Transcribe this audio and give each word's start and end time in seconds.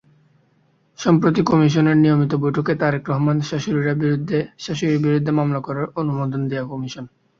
সম্প্রতি 0.99 1.41
কমিশনের 1.43 1.97
নিয়মিত 1.97 2.31
বৈঠকে 2.43 2.73
তারেক 2.81 3.03
রহমানের 3.07 3.47
শাশুড়ির 4.61 4.99
বিরুদ্ধে 5.03 5.31
মামলা 5.39 5.59
করার 5.59 5.87
অনুমোদন 6.01 6.41
দেয় 6.49 6.65
কমিশন। 6.71 7.05